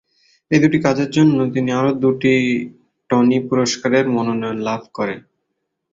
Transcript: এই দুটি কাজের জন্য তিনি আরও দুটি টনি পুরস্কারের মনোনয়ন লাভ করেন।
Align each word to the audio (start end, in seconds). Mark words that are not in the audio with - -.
এই 0.51 0.59
দুটি 0.63 0.77
কাজের 0.85 1.09
জন্য 1.11 1.37
তিনি 1.53 1.69
আরও 1.79 1.91
দুটি 2.03 2.33
টনি 3.09 3.37
পুরস্কারের 3.49 4.05
মনোনয়ন 4.15 4.57
লাভ 4.67 4.81
করেন। 4.97 5.19